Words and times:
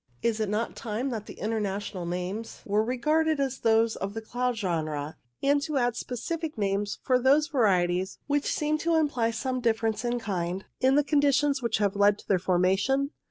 Is 0.23 0.39
it 0.39 0.49
not 0.49 0.75
time 0.75 1.11
that 1.11 1.27
the 1.27 1.35
International 1.35 2.07
names 2.07 2.63
were 2.65 2.79
12 2.83 2.89
INTRODUCTORY 2.93 2.97
regarded 3.29 3.39
as 3.39 3.59
those 3.59 3.95
of 3.95 4.15
the 4.15 4.21
cloud 4.21 4.55
genera, 4.55 5.15
and 5.43 5.61
to 5.61 5.77
add 5.77 5.95
specific 5.95 6.57
names 6.57 6.97
for 7.03 7.19
those 7.19 7.49
varieties 7.49 8.17
which 8.25 8.51
seem 8.51 8.79
to 8.79 8.95
imply 8.95 9.29
some 9.29 9.59
difference 9.61 10.03
in 10.03 10.19
kind 10.19 10.65
in 10.79 10.95
the 10.95 11.03
conditions 11.03 11.61
which 11.61 11.77
have 11.77 11.95
led 11.95 12.17
to 12.17 12.27
their 12.27 12.39
formation 12.39 13.11